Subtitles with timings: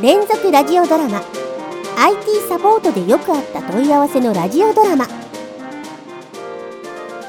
[0.00, 1.22] 連続ラジオドラマ。
[1.96, 5.08] IT サポートでよくあった問い合わせのラジオドラマ。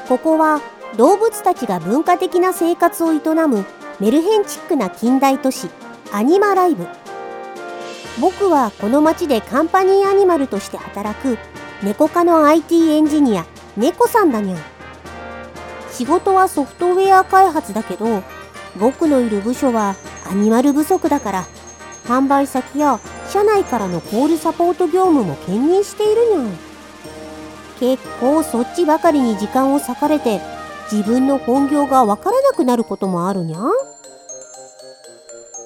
[0.08, 0.60] ここは
[0.96, 3.18] 動物たちが文化的な生活を営
[3.48, 3.66] む
[3.98, 5.68] メルヘンチックな近代都市
[6.12, 6.86] アニマライブ。
[8.20, 11.38] 僕はこの町でカンパニーアニマルとして働く
[11.82, 13.46] 猫科の IT エンジニア
[13.76, 14.60] 猫さんだにゃん。
[15.90, 18.22] 仕事はソフトウェア開発だけど
[18.78, 19.96] 僕のいる部署は
[20.30, 21.46] アニマル不足だから
[22.10, 26.58] 販売先や社内からのコールサポート業務も兼任しているにゃん
[27.78, 30.40] 結構そっちばかりに時間を割かれて
[30.90, 33.60] 自分の本業がわからなくなることもあるにゃ。
[33.60, 33.70] ん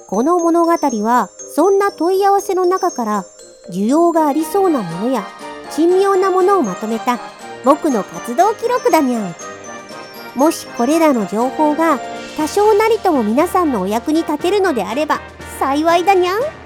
[0.07, 3.25] この物語はそんな問い合わせの中から
[3.71, 5.25] 需要がありそうなものや
[5.71, 7.19] 珍妙なものをまとめた
[7.65, 9.29] 僕の活動記録だにゃ。
[9.29, 9.35] ん
[10.35, 11.99] もしこれらの情報が
[12.37, 15.21] 多少なりとも皆さんのお役に立てるのであれば
[15.59, 16.64] 幸いだにゃん。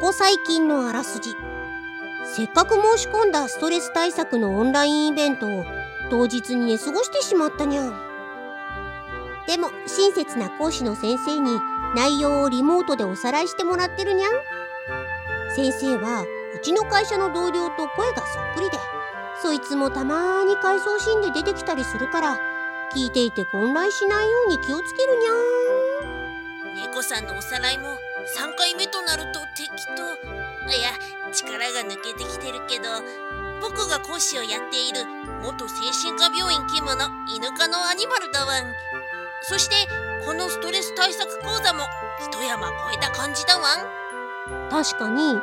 [0.00, 1.34] ここ最近のあらすじ。
[2.24, 5.64] せっかく申し込んだストレス対策のオンラインイベントを
[6.08, 7.92] 当日に寝過ごしてしまったにゃん。
[9.48, 11.58] でも親切な講師の先生に
[11.96, 14.30] 内容をリモートでおさらいしてもらってるにゃん。
[15.56, 18.78] 先生はうちの会社の同僚と声がそっくりで
[19.42, 22.38] そいつもたまに回想シーンで出てきたりするから
[22.94, 27.88] 聞いていて混乱しないように気をつけるにゃ猫さんのおさらいも
[28.36, 30.02] 3回目となると適当。
[30.68, 30.90] いや
[31.32, 32.84] 力が抜けてきてるけど
[33.62, 35.04] 僕が講師をやっている
[35.42, 38.60] 元精神科病院勤務の犬科のアニマルだわ。
[38.60, 38.64] ん
[39.42, 39.74] そして
[40.26, 41.84] このストレス対策講座も
[42.20, 43.76] 一山越えた感じだわ。
[43.76, 45.38] ん確かに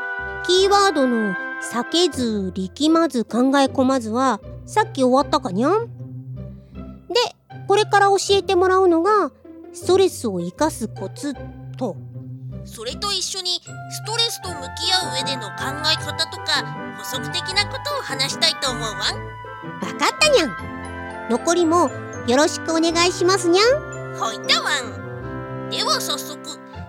[0.45, 1.33] キーワードの
[1.73, 5.87] 「避けず力まず考え込まず」はさっき終わったかにゃん?
[5.87, 7.13] で
[7.67, 9.31] これから教えてもらうのが
[9.73, 11.33] ストレスを生かすコツ
[11.77, 11.95] と。
[12.65, 15.55] それと一緒にストレスと向き合う上での考
[15.91, 16.63] え方とか
[16.97, 18.89] 補足的なことを話したいと思うわ。
[18.89, 19.01] んわ
[19.97, 21.29] かったにゃん。
[21.29, 21.89] 残りも
[22.27, 24.15] よろしくお願いしますにゃん。
[24.17, 25.69] ほいたわん。
[25.69, 26.39] では早速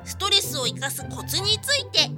[0.05, 2.11] ストレスを生かすコツについて。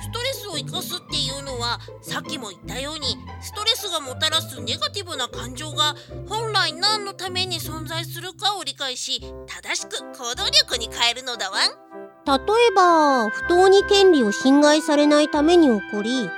[0.00, 5.96] ストレスを生かすっていうのはさっきも言ったようにストレスがもたらすネガティブな感情が
[6.28, 11.87] 本来何のために存在するかを理解し正しく行動力に変えるのだわん
[12.28, 16.28] 例えば不当に権利を侵害されないために起こり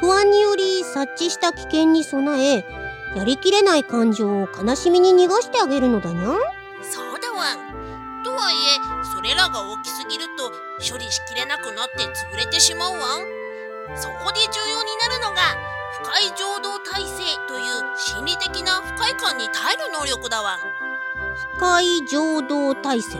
[0.00, 2.66] 不安により察知した危険に備え
[3.16, 6.24] やりきれない感情を悲しみに逃がしてあげるのだにゃん？
[6.82, 7.54] そうだわ。
[7.54, 8.78] んとはいえ
[9.16, 13.00] それらが大きすぎると処理しきれなくなって潰れてしまうわん。
[13.96, 15.40] そこで重要になるのが
[16.02, 20.58] 不快情動体制という心理的な不快感に耐える能力だわん。
[21.56, 23.16] 不快情動体制？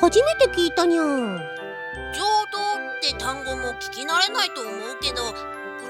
[0.00, 1.38] 初めて聞いたにゃん
[2.14, 2.28] 情動
[2.88, 4.72] って単語も聞き慣れないと思う
[5.02, 5.34] けどこ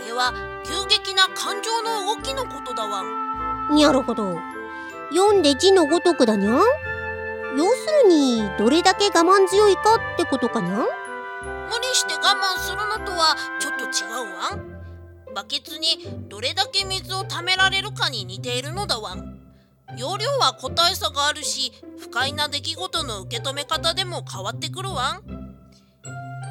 [0.04, 0.32] れは
[0.64, 3.02] 急激な感情の動きのことだわ。
[3.02, 4.38] んなるほど。
[5.10, 10.86] 読んで字のごとくだにゃん要するにどれだけ我慢強いかってことかにゃん無理
[11.94, 14.56] して我慢するのとはちょっと違うわ。
[14.56, 15.98] んバケツに
[16.28, 19.14] どれだけ水をためられるかに似ているのだわ。
[19.14, 19.37] ん
[19.96, 25.22] 容量は個体差があるし不快な出来事の受け止め方でも変わってくるわん。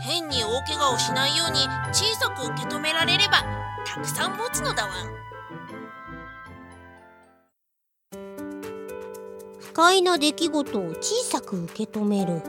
[0.01, 1.59] 変に大怪我をしないように
[1.91, 3.43] 小さく受け止められれば
[3.85, 5.17] たくさん持つのだわん。
[9.59, 12.41] 不快な出来事を小さく受け止める。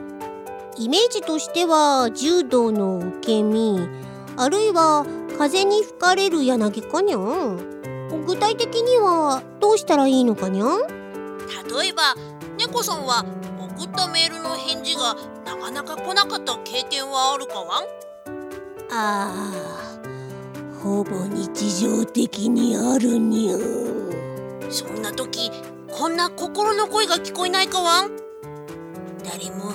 [0.79, 3.89] イメージとしては柔道の受け身
[4.37, 5.05] あるいは
[5.37, 7.78] 風に吹かれる柳かにゃん。
[8.27, 10.79] 具体的にはどうしたらいいのかにゃん？
[11.81, 12.15] 例えば
[12.59, 13.25] 猫さんは
[13.77, 15.15] 送ったメールの返事が
[15.45, 17.85] なかなか来なかった経験はあるかわん？
[18.91, 23.61] ああほぼ日常的にあるにゃん。
[24.71, 25.51] そんな時
[25.91, 28.11] こんな心の声が聞こえないかわん？
[29.25, 29.73] 誰も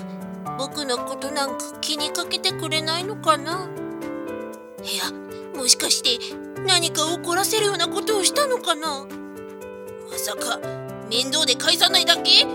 [0.58, 3.70] 僕のことなんか気にかけてくれないのかな？
[4.84, 5.04] いや
[5.58, 6.20] もしかして
[6.66, 9.06] 何か怒らせるようなことをしたのかな？
[10.12, 10.60] まさか
[11.10, 12.46] 面倒で返さないだけ？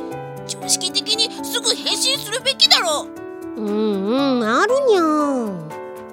[0.46, 3.06] 常識的にすぐ返信するべきだろ
[3.56, 3.60] う。
[3.60, 5.68] うんうんあるにゃん。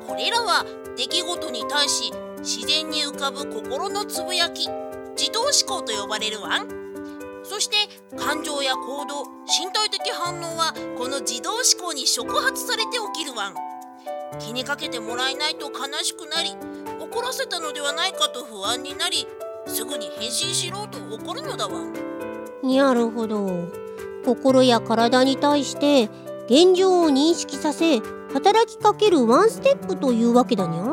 [0.08, 0.66] これらは
[0.98, 4.68] 出来事に対し自然に浮かぶ心のつぶやき
[5.18, 6.68] 自動思考と呼ばれるわん。
[7.44, 7.76] そして
[8.18, 13.56] 感情や行動身体的反応はこの自動思考に触発されて起きるわん。
[14.40, 16.58] 気にかけてもらえないと悲しくなり
[17.16, 19.26] 怒らせたのではないかと不安になり
[19.68, 21.80] すぐに返信しろと怒るのだわ。
[22.62, 23.70] なるほど。
[24.26, 26.10] 心や体に対して
[26.48, 28.02] 現状を認識させ
[28.34, 30.84] 働きかけるワンステップというわけだにゃ。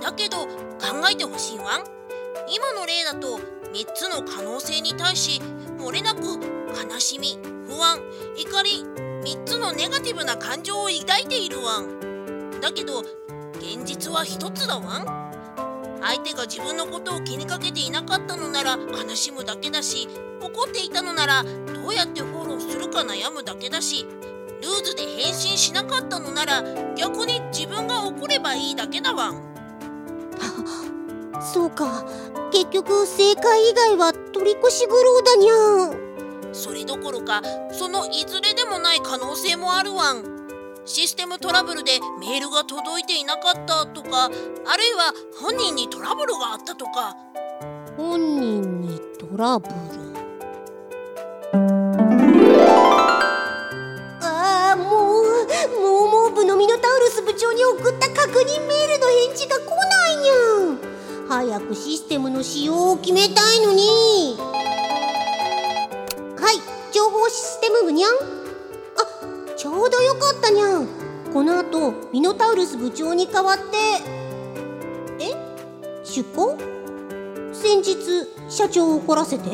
[0.00, 0.46] だけど考
[1.12, 1.64] えてほしいわ。
[1.76, 1.84] ん
[2.48, 3.38] 今の例だと
[3.74, 5.42] 3つの可能性に対し
[5.78, 7.38] 漏れなく悲しみ
[7.68, 8.00] 不安
[8.38, 8.86] 怒り
[9.22, 11.80] 3つのネガティブな感情を抱いているわ。
[11.80, 13.00] んだけど
[13.56, 15.00] 現実は1つだわ。
[15.00, 15.15] ん
[16.06, 20.08] 相手が自分のことを気にかけていなかったのなら悲しむだけだし
[20.40, 24.06] 怒っていたのならどうやってフォローするか悩むだけだし
[24.62, 26.62] ルーズで返信しなかったのなら
[26.94, 29.32] 逆に自分が怒ればいいだけだわ。
[29.32, 29.42] ん
[31.52, 32.06] そうか。
[32.52, 35.54] 結局正解以外は取り越し苦労だにゃ
[35.86, 37.42] んそれどころか
[37.72, 40.35] そのいずれでもない可能性もあるわん
[40.88, 44.36] システムトラブルでメールが届いていなかったとかあるい
[44.94, 47.16] は本人にトラブルがあったとか。
[47.96, 49.74] 本人にトラブル？
[54.22, 55.24] ああもう
[55.80, 60.34] もうもう部のミノタウルス部長に送った確認メールの返事が来ないにゃ
[60.72, 60.78] ん。
[61.28, 64.38] 早くシステムの使用を決めたいのに。
[69.86, 70.88] ょうどよかったにゃん。
[71.32, 73.64] この後ミノタウルス部長に代わって。
[75.20, 75.32] え？
[76.04, 76.58] 出向？
[77.52, 77.96] 先日
[78.48, 79.48] 社長を怒らせて？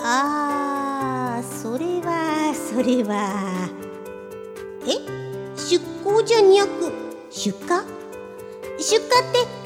[0.00, 3.70] あーそれはそれは。
[4.86, 4.98] え？
[5.56, 6.92] 出向じゃにゃく
[7.30, 7.68] 出荷？
[8.78, 9.57] 出荷って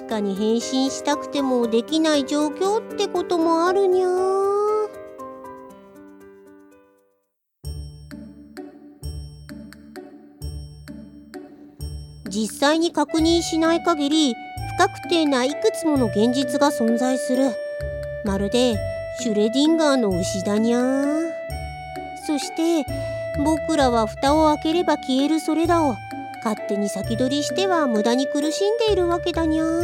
[0.00, 4.08] 確かに返信したくてもできない状況ってこともあるにゃ
[12.28, 17.50] 実際に確認しない限り不確定ないくつもの現実が存在する。
[18.24, 18.76] まるで
[19.20, 20.80] シュレディンガーの牛だにゃ
[22.26, 22.86] そして
[23.44, 25.94] 僕らは蓋を開ければ消えるそれらを。
[26.44, 29.76] 勝手に先取りしては無駄に苦しんでいるわけだにゃなん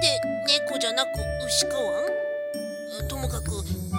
[0.00, 0.08] で
[0.46, 1.08] 猫じゃなく
[1.46, 3.08] 牛かわん？
[3.08, 3.50] ともかく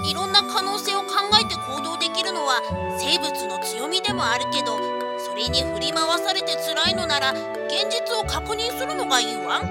[0.10, 1.08] いろんな可能性を考
[1.42, 2.62] えて行動できるのは
[3.00, 4.78] 生物の強みでもあるけど
[5.20, 9.62] それに振り回されて辛いのなら現実を確認するのがいいわん。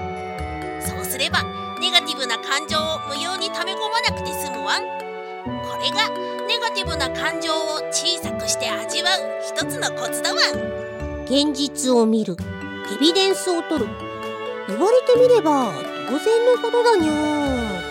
[0.81, 1.43] そうすれば
[1.79, 4.81] ネガティブな感情を無用に溜め込まなくて済むわん。
[4.81, 6.09] これが
[6.47, 7.55] ネガティブな感情を
[7.91, 10.78] 小さくして味わう一つのコツだわん。
[11.29, 12.37] 現実を見る。
[12.95, 13.89] エビデンスを取る。
[14.67, 15.71] 言われてみれば
[16.07, 17.81] 当然のことだにゃ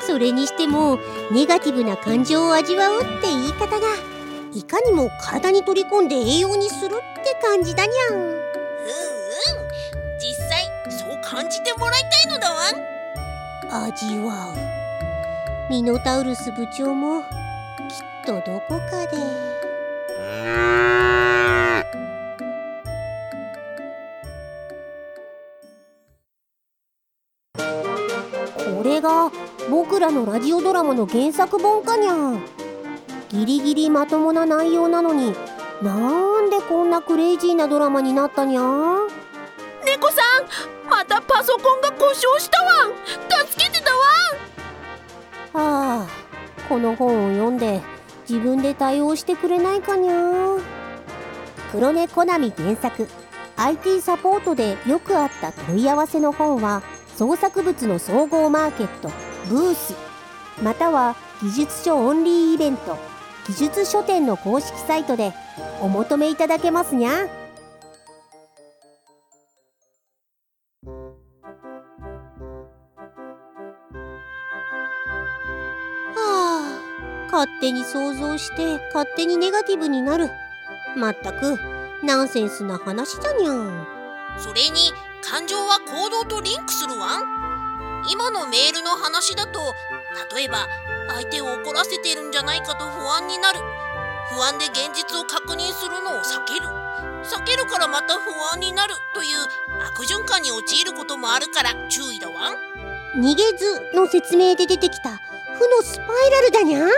[0.00, 0.98] それにしても
[1.30, 3.86] ネガティブな感情を味わうって言い方が
[4.54, 8.16] いかにも体に取り込んで栄養にするって感じだにゃん。
[8.16, 8.38] うんうん。
[10.18, 13.84] 実際そう感じてもらいたいのだわ。
[13.86, 14.54] 味わ
[15.68, 15.70] う。
[15.70, 17.26] ミノタウルス部長もきっ
[18.24, 20.77] とどこかで。
[29.98, 32.40] 僕らのラジオドラマの原作本かにゃ
[33.30, 35.34] ギリギリまともな内容なのに
[35.82, 38.60] なんでこんなクレイジーなドラマになったにゃ
[39.84, 40.22] 猫さ
[40.86, 42.86] んまたパソコンが故障したわ。
[42.86, 42.92] ん
[43.48, 43.90] 助けてた
[45.56, 45.64] わ。
[45.64, 46.08] んはあ
[46.68, 47.80] この本を読んで
[48.28, 50.58] 自分で対応してくれないかにゃ
[51.72, 53.08] 黒猫コナミ原作。
[53.56, 56.84] IT サポートでよくあった問い合わせの本は
[57.18, 59.10] 創作物の総合マーケット
[59.48, 59.92] ブース
[60.62, 62.96] または技術書オンリーイベント
[63.48, 65.32] 技術書店の公式サイトで
[65.82, 67.10] お求めいただけますにゃ。
[67.10, 67.26] は
[76.14, 80.30] あ勝手に想像して勝手にネガティブになる。
[80.96, 81.58] まったく
[82.04, 83.86] ナンセンスな話じゃにゃん。
[84.38, 88.04] それに感情は行動とリンクするわん。
[88.10, 89.74] 今のメールの話だと
[90.34, 90.68] 例えば
[91.08, 93.60] 相手を怒らせてるんじゃないかと不安になる。
[94.30, 96.66] 不安で現実を確認するのを避ける。
[97.24, 99.38] 避けるからまた不安になるという
[99.82, 103.20] 悪循環に陥ることもあるから注意だわん。
[103.20, 106.90] 逃げずの説明で出てきた負のスパイラルだにゃん。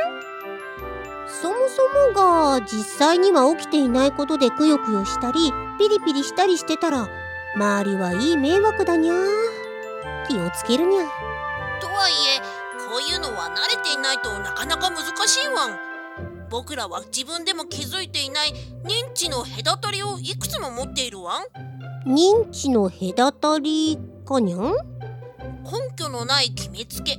[1.43, 7.09] そもそもが実際には起きていないことでくよくよしたりピリピリしたりしてたら
[7.57, 9.15] 周りはいい迷惑だにゃ
[10.29, 11.03] 気をつけるにゃ。
[11.81, 12.41] とはいえ
[12.89, 15.79] こういうのは慣れていないとなかなか難しいわん。
[16.49, 18.51] 僕らは自分でも気づいていない
[18.85, 21.45] 認知の隔たりをいくつも持っているわん。
[22.09, 24.73] 認知の隔たりかにゃん？
[25.65, 27.19] 根拠のない決めつけ。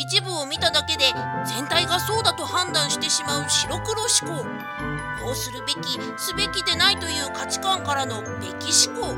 [0.00, 1.04] 一部を見ただけで
[1.44, 4.44] 全体がそうだと判断してしまう白黒思考。
[5.24, 9.14] こうするべきすべきでないという価値観からのべき思考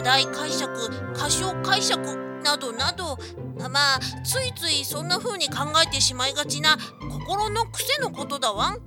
[0.00, 0.72] 課題解釈
[1.12, 2.00] 過小解釈
[2.42, 3.18] などなど
[3.58, 6.78] まあついついそんな風に考えてしまいがちな
[7.10, 8.76] 心の癖のことだわん。
[8.76, 8.80] う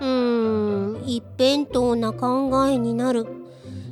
[0.00, 3.26] ーん一辺倒な考えになる。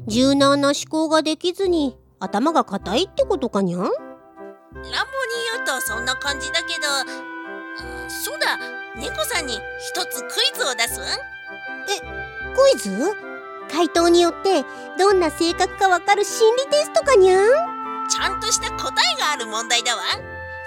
[0.07, 3.81] 柔軟な思考ができずに頭が硬いってことかにゃん？
[3.81, 3.93] 乱暴に
[5.57, 6.87] 言うとそんな感じだけど
[8.09, 8.59] そうだ。
[8.95, 11.01] 猫さんに一つクイズを出す？
[11.01, 12.01] え
[12.55, 13.34] クイズ？
[13.71, 14.65] 回答によって
[14.99, 17.49] どんな性格かわかる心理テストかにゃん？
[18.09, 20.03] ちゃんとした答えがある問題だわ。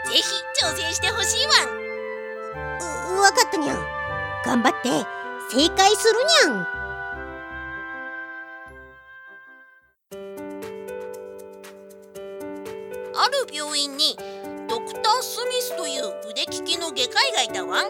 [0.06, 0.22] ぜひ
[0.64, 1.54] 挑戦してほしいわ。
[3.16, 3.78] んわかったにゃん。
[4.46, 4.90] 頑張って
[5.50, 6.68] 正解するにゃん。
[13.20, 14.18] ある病院に
[14.70, 17.84] ドクター・スミスという腕利きの外科医がいたわ。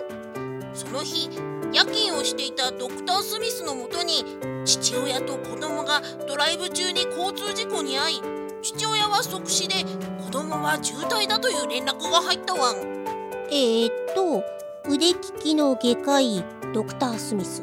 [0.73, 1.29] その日
[1.73, 4.23] 夜勤をしていたドクター・スミスのもとに
[4.67, 8.21] 父親と子供がドライブ中に交通事故に遭い
[8.61, 9.75] 父親は即死で
[10.23, 12.75] 子供は重体だという連絡が入ったわ
[13.49, 14.43] えー、っと
[14.89, 16.43] 腕利きの外科医
[16.73, 17.61] ドクター・スミス。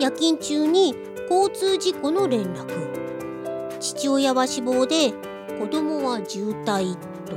[0.00, 0.94] 夜勤中に
[1.30, 3.78] 交通事故の連絡。
[3.80, 5.12] 父親は死亡で
[5.58, 7.36] 子供は重体と。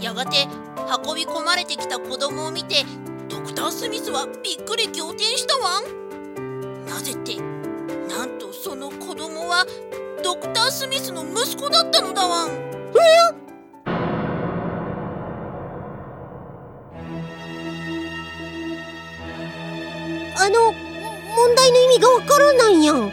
[0.00, 0.48] やがて
[1.06, 2.84] 運び込まれてきた子供を見て
[3.28, 6.84] ドクター・スミスはびっくり仰天したわん。
[6.86, 7.63] なぜって
[9.64, 12.50] はドクター・スミスの息子だったのだわん。
[12.50, 12.52] え？
[20.36, 23.10] あの問題の意味がわからないやん。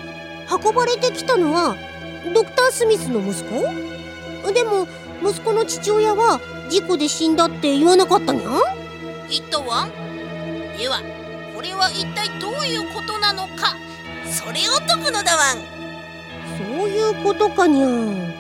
[0.64, 1.76] 運ばれてきたのは
[2.34, 4.54] ドクター・スミスの息子？
[4.54, 4.88] でも
[5.24, 8.52] 息子の父親は事故で死んだって言わなかったにゃん？
[9.30, 9.88] 言ったわ
[10.78, 11.00] では
[11.56, 13.78] これは一体どういうことなのか
[14.26, 15.81] それを解くのだわん
[16.78, 17.88] そういうことかにゃ。
[17.88, 18.34] ん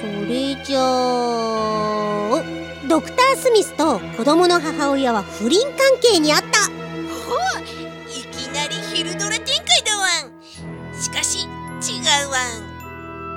[0.00, 2.42] それじゃあ
[2.88, 6.60] ドクター・スミスと子供の母親は不倫関係にあった。
[6.60, 6.70] ほ
[7.58, 7.62] う
[8.08, 10.32] いきなり昼ドラ展開だわん。
[11.00, 11.46] しかし違
[12.26, 12.30] う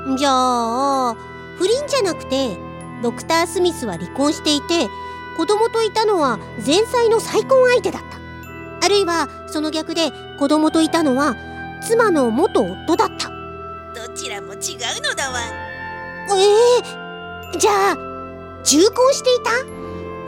[0.08, 0.18] わん。
[0.18, 1.16] じゃあ
[1.58, 2.58] 不倫じゃなくて
[3.04, 4.88] ドクター・スミスは離婚していて
[5.38, 8.20] 子供といたのは前妻の再婚相手だった。
[8.84, 11.36] あるいはその逆で子供といたのは
[11.88, 13.30] 妻の元夫だった
[14.02, 14.60] どちらも違う
[15.04, 15.42] のだわ。
[15.42, 15.44] ん
[16.36, 16.42] え
[17.54, 17.96] えー、じゃあ
[18.64, 19.64] 重婚していた？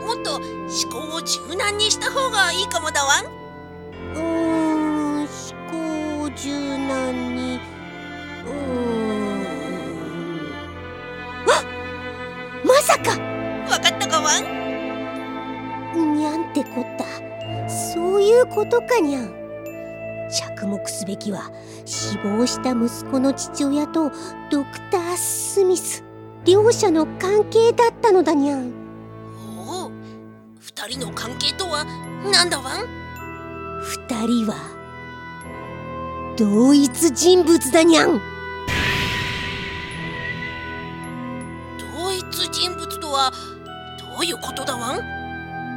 [0.06, 0.44] もっと思
[0.92, 3.20] 考を柔軟にした方がいいかもだわ。
[3.20, 5.26] んうーん思
[5.72, 7.58] 考柔軟に。
[8.46, 9.42] うーん。
[11.48, 11.64] あ
[12.64, 13.10] まさか！
[13.68, 14.38] わかったかわ？
[14.38, 17.04] んにゃんってこった。
[17.68, 19.43] そういうことかにゃん
[20.34, 21.50] 着目すべきは
[21.84, 24.10] 死亡した息子の父親と
[24.50, 26.02] ドクター・スミス
[26.44, 28.72] 両者の関係だったのだにゃん。
[29.56, 29.90] おお
[30.58, 31.84] 二人の関係とは
[32.30, 32.86] 何だわん？
[33.82, 34.56] 二人は
[36.36, 38.20] 同一人物だにゃん。
[41.78, 43.30] 同一人物とは
[44.12, 45.00] どういうことだわん？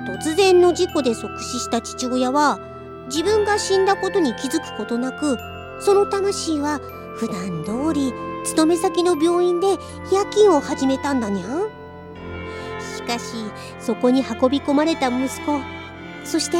[0.08, 2.60] 突然の事故で即死した父親は
[3.08, 5.38] 自分が死んだことに気づくことなく
[5.80, 6.80] その魂は
[7.16, 9.68] 普段通り勤め先の病院で
[10.12, 11.70] 夜勤を始めたんだにゃん。
[12.96, 13.36] しかし
[13.80, 15.60] そこに運び込まれた息子
[16.26, 16.58] そして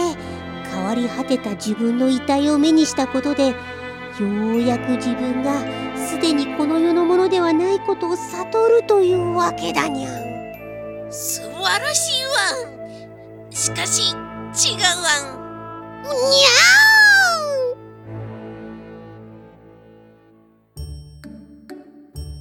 [0.72, 3.56] 変わり果てた自分の遺体を目にしたことでよ
[4.20, 5.62] うやく自分が
[5.96, 11.12] すでにこの世のものではないことを悟るというわけだにゃん。
[11.12, 12.30] 素晴らしいわ。
[13.50, 14.82] んしかし違う
[15.30, 15.34] わ。
[15.34, 15.37] ん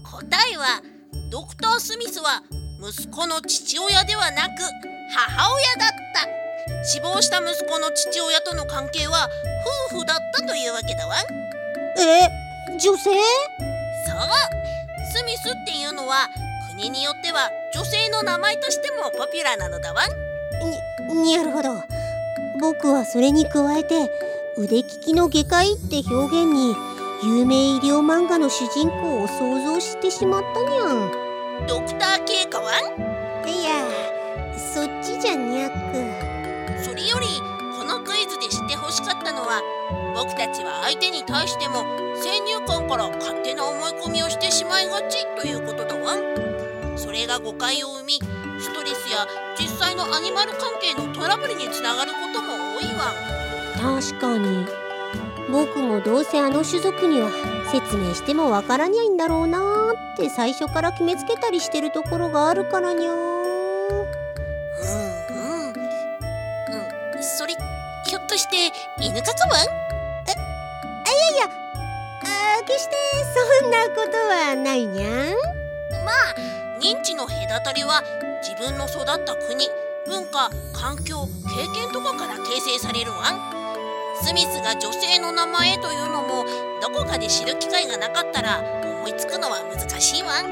[0.03, 0.83] 答えは
[1.31, 2.43] ドクター・スミスは
[2.81, 4.63] 息子の父親ではなく
[5.15, 6.27] 母親だった。
[6.85, 9.29] 死亡した息子の父親との関係は
[9.91, 11.17] 夫婦だったというわけだわ。
[11.17, 11.19] ん
[11.99, 12.29] え
[12.79, 13.11] 女性？
[13.11, 13.15] そう。
[15.13, 16.29] スミスっていうのは
[16.71, 20.03] 国によっては女性の名前としてもポピュラーなのだわ。
[21.13, 21.96] んになるほど
[22.61, 24.11] 僕はそれに加えて
[24.57, 26.75] 腕利きの外科医って表現に
[27.25, 31.11] 有名医療漫画の主人公を想像してしまったにゃん。
[31.67, 33.49] ドクター K かわん？
[33.49, 33.71] いや
[34.57, 36.85] そっちじゃにゃく。
[36.85, 37.27] それより
[37.77, 39.63] このクイズで知ってほしかったのは
[40.15, 41.85] 僕たちは相手に対しても
[42.17, 46.17] 先入観から勝手な思い込みをしてしまいがちということだわ。
[46.97, 48.15] それが誤解を生み
[48.59, 49.27] ストレスや
[49.59, 53.13] 実際のアニマル関係のトラブルにつながることも多いわ。
[54.01, 54.67] 確かに。
[55.51, 57.31] 僕もどうせあの種族には
[57.71, 63.15] 説明してもわからにゃいんだろうなーって最初から決めつけたりしてるところがあるからにゃー。
[63.15, 63.21] うん
[65.31, 65.69] うん。
[65.69, 67.23] うん。
[67.23, 67.55] それ
[68.07, 69.87] ひょっとして犬かかわん
[72.59, 72.97] あ決して
[73.61, 75.13] そんなことはないにゃん。
[76.05, 76.35] まあ
[76.81, 78.03] 認知の隔たりは
[78.43, 79.69] 自分の育った国
[80.07, 83.25] 文化環境経験とかから形成されるわ
[84.23, 86.45] スミスが女性の名前というのも
[86.81, 88.61] どこかで知る機会がなかったら
[89.01, 90.43] 思いつくのは難しいわ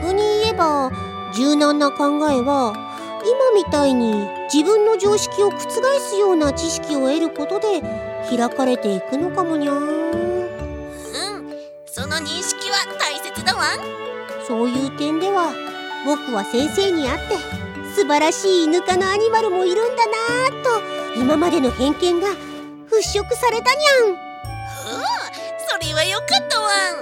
[0.00, 0.90] 逆に言えば
[1.34, 2.74] 柔軟な考えは
[3.24, 5.58] 今みたいに自分の常識を覆
[5.98, 7.80] すような知識を得ることで
[8.28, 10.14] 開かれていくのかもにゃんうん。
[11.86, 13.64] その認識は大切だわ
[14.46, 15.52] そういう点では
[16.04, 17.36] 僕は先生に会って
[17.94, 24.08] 素晴らしい犬科のアニマルもいるんだなぁと今までの偏見が払拭されたにゃん。
[24.08, 24.16] うん
[25.66, 26.96] それはよかったわう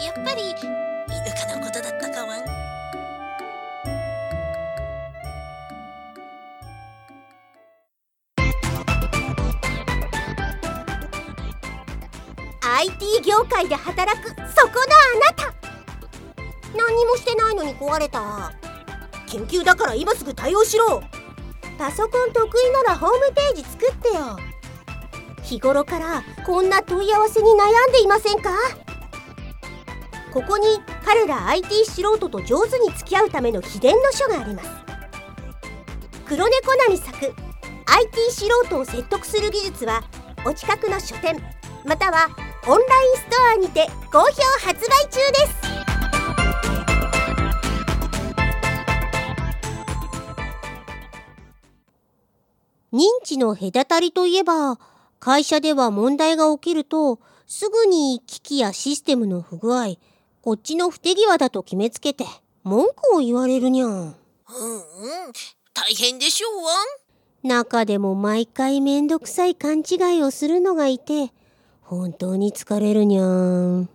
[0.00, 2.44] んやっぱり犬かのことだったかわん。
[12.80, 15.54] IT 業界で働くそこのあなた。
[16.76, 18.52] 何にもしてないのに壊れた
[19.34, 21.02] 研究だから今すぐ対応しろ。
[21.76, 24.38] パソコン得意ならホームページ作ってよ。
[25.42, 28.50] 日頃からこんな問い合わせに悩んでいませんか？
[30.32, 30.66] ここに
[31.04, 34.70] 彼ら IT 素人と上手に付き合うための秘伝の書があります。
[36.26, 37.34] 黒猫なみ作
[37.86, 40.04] IT 素人を説得する技術は
[40.46, 41.42] お近くの書店
[41.84, 42.28] または
[42.66, 44.26] オンラインストアにて好評
[44.64, 45.63] 発売中です。
[52.94, 54.78] 認知の隔たりといえば
[55.18, 59.96] 会社では問題が起きるとすぐに機器やシステムの不具合
[60.42, 62.24] こっちの不手際だと決めつけて
[62.62, 64.14] 文句を言われるにゃんうんうん。
[65.74, 66.72] 大変でしょうわ。
[67.42, 71.32] 中でも毎回めんどくさい勘違いをするのがいて
[71.82, 73.88] 本当に疲れるにゃん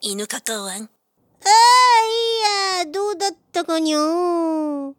[0.00, 0.82] 犬かかわん。
[0.82, 0.86] あ
[1.44, 4.94] あいやどうだったかにゃん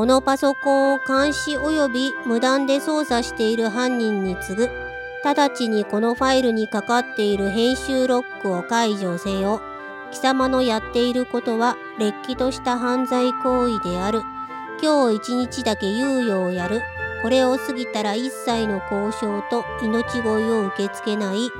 [0.00, 4.70] このパソコンを監視及び無断で操作している犯人に次ぐ。
[5.22, 9.60] 直ちにこのファイルにかかっている編集ロックを解除せよ。
[10.10, 14.22] 貴様のやっていることはれっきとした犯罪行為である。
[14.82, 16.80] 今日一日だけ猶予をやる。
[17.20, 21.50] これを過ぎたら一切の交渉と命乞いを受け付けない。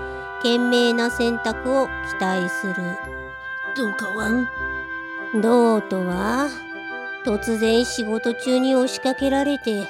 [0.43, 2.75] 賢明な選択を期待する。
[3.77, 4.49] どうかわん
[5.39, 6.70] どうとは？
[7.25, 9.87] 突然仕事中に押しかけられて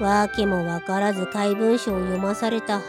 [0.00, 2.80] 訳もわからず怪文書を読まされた。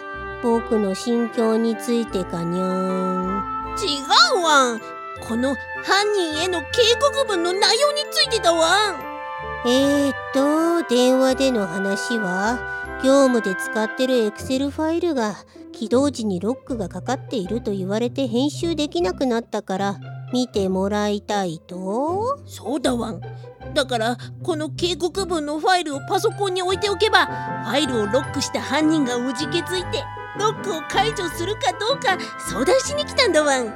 [0.42, 3.44] 僕の心境についてかにゃーん。
[3.78, 4.02] 違
[4.40, 4.80] うわん。
[5.28, 6.68] この犯人への警
[7.00, 8.96] 告文の内容についてだわん。
[9.66, 15.36] えーっと電話での話は業務で使ってるエクセルファイルが
[15.72, 20.00] 起動時にロックがかかっていると言われて編集できなくなったから
[20.34, 22.40] 見てもらいたいと？
[22.46, 23.22] そうだわん
[23.73, 30.04] だからこの警告文のファイルをパソコンに置いておけばファイルをロックした犯人がうじけついて
[30.39, 33.67] ロックを解除するかどうか相談しに来たんだわん。
[33.67, 33.73] は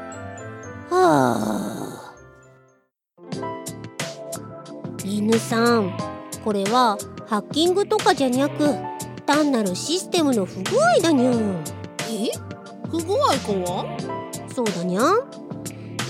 [0.89, 2.13] あ。
[5.03, 5.97] 犬さん
[6.43, 6.97] これは
[7.27, 8.75] ハッキングとかじゃにゃく
[9.25, 11.63] 単なるシステムの不具合だにゃん。
[12.09, 12.31] え？
[12.89, 13.85] 不具合かわ？
[14.53, 15.29] そうだにゃん。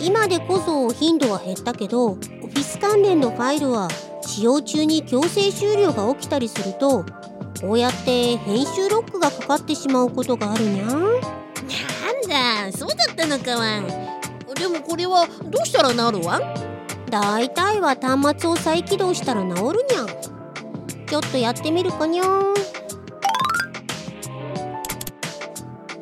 [0.02, 2.18] 今でこそ頻度は減ったけど
[2.68, 3.88] ス関連のファイルは
[4.22, 7.06] 使用中に強制終了が起きたりすると
[7.62, 10.90] こうやって編集ロックがかかってしまうことがあるにゃん。
[10.90, 13.88] なんだそうだったのかわん。
[13.88, 16.42] でもこれはどうしたらなるわん？
[17.10, 19.56] だいたいは端末を再起動したら治る
[19.90, 20.08] にゃん。
[21.08, 22.54] ちょっとやってみるかにゃん。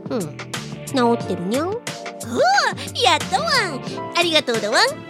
[0.09, 0.19] うん。
[0.19, 1.69] 治ってるにゃん。
[1.69, 1.73] あ
[3.03, 3.81] やったわん。
[4.17, 5.04] ありがとうだわん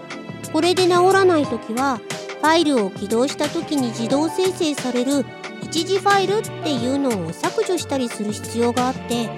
[0.56, 5.26] これで直らない時はファイルを起動した時に自動生成される
[5.62, 9.30] 一時ファイルっていうのを削除したりする必要があって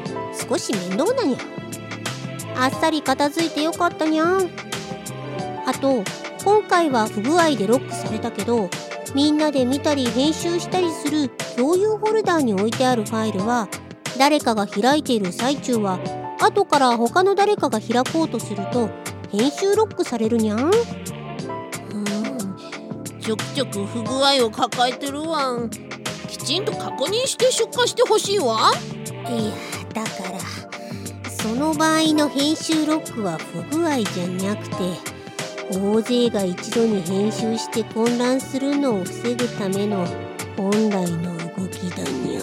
[0.48, 4.48] 少し面倒なにゃあっさり片付いてよかったにゃん。
[5.66, 6.04] あと
[6.46, 8.70] 今回は不具合でロックされたけど
[9.16, 13.70] みんなで見たり編集したりする共有フォルダーに置いてあるファイルは
[14.20, 16.00] 誰かが開いている最中は
[16.40, 20.72] 後から他の誰かが開こうとすると編集ロックされるにゃん？
[23.20, 25.70] ちょくちょく不具合を抱えてるわん。
[26.30, 28.72] きちんと確認して出荷してほしいわ。
[29.30, 29.54] いや
[29.94, 30.40] だから
[31.30, 34.76] その場合の編集ロックは不具合じゃなくて
[35.72, 40.08] 大勢が一度に編集して混乱するのを防ぐための
[40.56, 42.42] 本来の動きだにゃ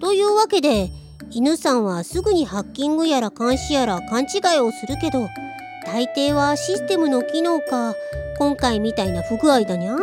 [0.00, 0.90] というわけで
[1.38, 5.28] 犬さんはすぐにハッキングやら監視やら勘違いをするけど
[5.84, 7.94] 大抵はシステムの機能か
[8.38, 9.98] 今回みたいな不具合だにゃん。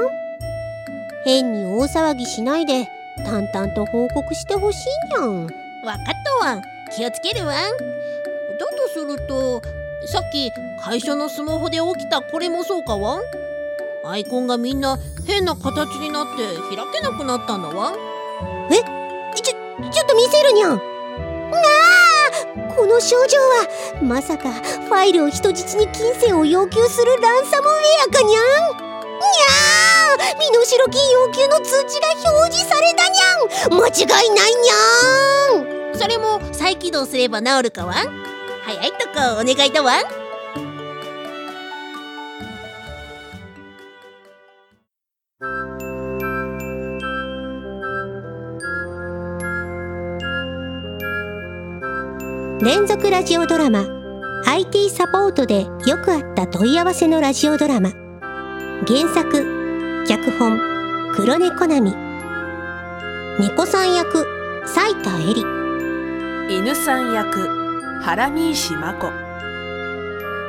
[1.26, 2.88] 変に大騒ぎしないで
[3.26, 4.76] 淡々と報告してほし
[5.16, 5.46] いにゃん。
[5.46, 6.06] わかっ
[6.40, 6.54] たわ。
[6.54, 6.62] ん
[6.96, 7.56] 気をつけるわ。
[7.56, 9.64] んだとすると
[10.06, 13.18] さっき会社のスマホで起きたこれもそうかわ。
[13.18, 13.24] ん
[14.06, 17.90] アイコンがみんな変な形になって開けなくなったんだわ。
[17.90, 17.96] ん
[18.72, 18.84] え？
[19.34, 19.44] ちょ
[19.92, 20.78] ちょっと見せるにゃん。
[20.78, 20.93] な
[21.56, 23.68] あこの症状は
[24.02, 28.44] まさかファイルを人質に金銭を要求するランサムウェアかにゃん。
[28.74, 33.80] にゃー身代金要求の通知が表示されたにゃん。
[33.80, 36.00] 間違いないにゃん。
[36.00, 37.96] それも再起動すれば治るかわん。
[38.66, 40.23] 早いとこお願いだわん。
[52.64, 53.86] 連続ラジオドラマ。
[54.46, 57.90] IT サポートでよくあった問い合わせのラジオドラマ。
[58.88, 60.58] 原作脚本
[61.14, 61.94] 黒猫なみ。
[63.38, 64.26] 猫さん役
[64.66, 65.42] 斉田恵里。
[66.50, 67.50] 犬さん役
[68.02, 69.12] 原西真子。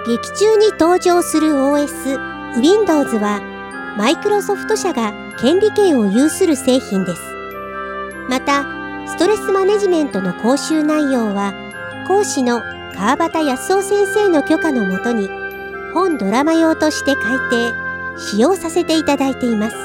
[0.07, 2.17] 劇中に登場する OS
[2.61, 3.43] Windows は
[3.99, 7.23] マイクロソフト社が権利権を有する製品です。
[8.29, 8.63] また
[9.09, 11.64] ストレスマネジメントの講習内容は
[12.07, 12.63] 講師の
[12.95, 15.29] 川端康夫先生の許可のもとに
[15.93, 19.77] 本ドラマ用として改訂使用させていただいています。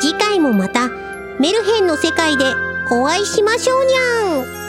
[0.00, 0.88] 次回もまた
[1.38, 2.44] メルヘンの世界で
[2.90, 4.65] お会いしましょうにゃん。